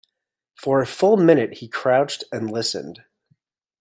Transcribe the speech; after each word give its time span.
For 0.55 0.81
a 0.81 0.87
full 0.87 1.15
minute 1.15 1.59
he 1.59 1.67
crouched 1.67 2.23
and 2.31 2.49
listened. 2.49 3.03